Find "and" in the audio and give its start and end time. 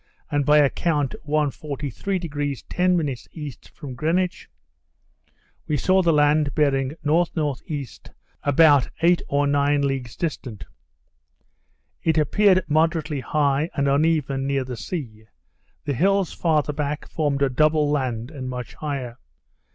0.31-0.47, 13.75-13.87, 18.31-18.49